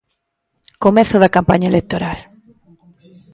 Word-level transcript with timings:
Comezo 0.83 1.15
da 1.19 1.33
campaña 1.35 1.71
electoral. 1.73 2.17